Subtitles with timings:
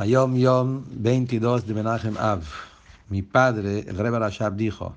[0.00, 2.42] Hayom Yom 22 de Menachem Av.
[3.10, 4.94] Mi padre, el Rebbe Rashab, dijo,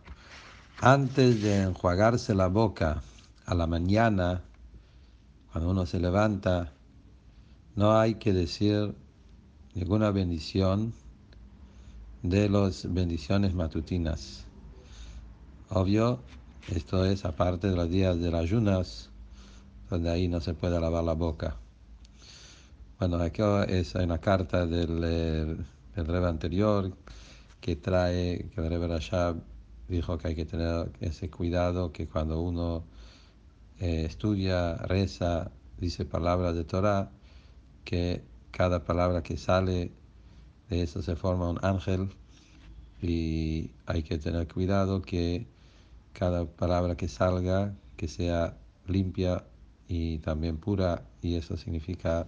[0.80, 3.04] antes de enjuagarse la boca
[3.46, 4.44] a la mañana,
[5.52, 6.72] cuando uno se levanta,
[7.76, 8.96] no hay que decir
[9.76, 10.94] ninguna bendición
[12.22, 14.46] de las bendiciones matutinas.
[15.70, 16.22] Obvio,
[16.70, 19.10] esto es aparte de los días de las ayunas,
[19.90, 21.58] donde ahí no se puede lavar la boca.
[23.06, 25.58] Bueno, aquí es una carta del, eh,
[25.94, 26.96] del Rebbe anterior
[27.60, 29.42] que trae, que el Rebbe Rashab
[29.90, 32.86] dijo que hay que tener ese cuidado, que cuando uno
[33.82, 37.12] eh, estudia, reza, dice palabras de Torah,
[37.84, 39.92] que cada palabra que sale
[40.70, 42.08] de eso se forma un ángel.
[43.02, 45.46] Y hay que tener cuidado que
[46.14, 48.56] cada palabra que salga, que sea
[48.88, 49.44] limpia
[49.90, 52.28] y también pura, y eso significa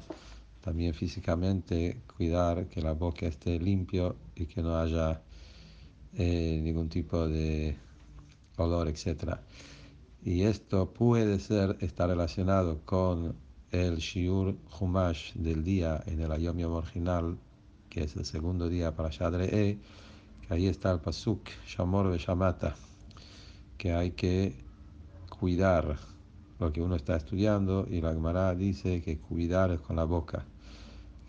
[0.65, 5.21] también físicamente cuidar que la boca esté limpio y que no haya
[6.15, 7.77] eh, ningún tipo de
[8.57, 9.35] olor, etc.
[10.23, 13.35] Y esto puede ser, está relacionado con
[13.69, 17.37] el Shiur Humash del día en el Ayom Yom original,
[17.87, 19.77] que es el segundo día para Shadre E,
[20.47, 22.75] que ahí está el Pasuk, Shamor Shamata,
[23.77, 24.55] que hay que
[25.29, 25.99] cuidar
[26.57, 30.45] lo que uno está estudiando y la Gemara dice que cuidar es con la boca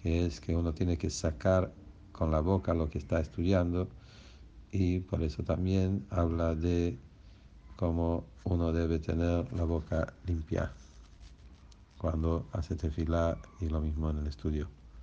[0.07, 1.73] es que uno tiene que sacar
[2.13, 3.89] con la boca lo que está estudiando
[4.71, 6.99] y por eso también habla de
[7.77, 10.73] cómo uno debe tener la boca limpia
[11.99, 14.69] cuando hace tefilá y lo mismo en el estudio.